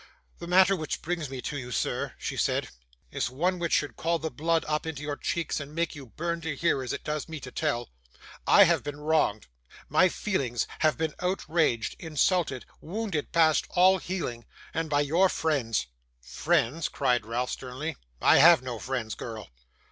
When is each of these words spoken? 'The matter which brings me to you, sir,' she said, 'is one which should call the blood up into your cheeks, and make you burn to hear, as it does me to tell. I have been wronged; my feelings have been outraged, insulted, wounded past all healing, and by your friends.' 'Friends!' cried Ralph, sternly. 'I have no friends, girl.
'The 0.39 0.47
matter 0.47 0.75
which 0.75 1.03
brings 1.03 1.29
me 1.29 1.43
to 1.43 1.59
you, 1.59 1.69
sir,' 1.71 2.15
she 2.17 2.35
said, 2.35 2.69
'is 3.11 3.29
one 3.29 3.59
which 3.59 3.71
should 3.71 3.95
call 3.95 4.17
the 4.17 4.31
blood 4.31 4.65
up 4.67 4.87
into 4.87 5.03
your 5.03 5.15
cheeks, 5.15 5.59
and 5.59 5.75
make 5.75 5.93
you 5.93 6.07
burn 6.07 6.41
to 6.41 6.55
hear, 6.55 6.81
as 6.81 6.91
it 6.91 7.03
does 7.03 7.29
me 7.29 7.39
to 7.39 7.51
tell. 7.51 7.87
I 8.47 8.63
have 8.63 8.81
been 8.83 8.99
wronged; 8.99 9.45
my 9.89 10.09
feelings 10.09 10.65
have 10.79 10.97
been 10.97 11.13
outraged, 11.19 11.95
insulted, 11.99 12.65
wounded 12.81 13.31
past 13.31 13.67
all 13.69 13.99
healing, 13.99 14.45
and 14.73 14.89
by 14.89 15.01
your 15.01 15.29
friends.' 15.29 15.85
'Friends!' 16.19 16.89
cried 16.89 17.23
Ralph, 17.27 17.51
sternly. 17.51 17.95
'I 18.23 18.37
have 18.37 18.63
no 18.63 18.79
friends, 18.79 19.13
girl. 19.13 19.51